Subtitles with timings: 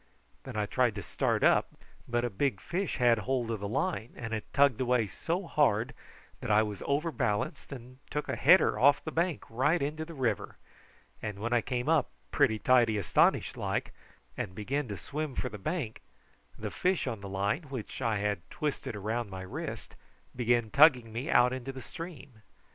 [0.45, 1.75] Then I tried to start up,
[2.07, 5.93] but a big fish had hold of the line, and it tugged away so hard
[6.39, 10.57] that I was overbalanced, and took a header off the bank right into the river;
[11.21, 13.93] and when I came up, pretty tidy astonished like,
[14.35, 16.01] and began to swim for the bank,
[16.57, 19.93] the fish on the line, which I had twisted round my wrist,
[20.35, 22.41] began tugging me out into the stream.